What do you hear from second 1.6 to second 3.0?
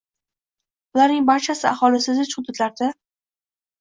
aholisi zich hududlarda